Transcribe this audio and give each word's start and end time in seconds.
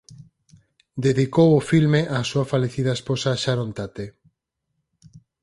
Dedicou 1.05 1.49
o 1.59 1.65
filme 1.71 2.01
á 2.15 2.17
súa 2.31 2.45
falecida 2.53 2.97
esposa 2.99 3.39
Sharon 3.41 3.71
Tate. 3.77 4.05